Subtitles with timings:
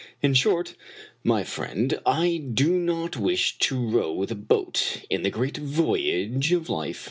[0.23, 0.73] In short,
[1.23, 6.69] my friend, I do not wish to row the boat in the great voyage of
[6.69, 6.99] life.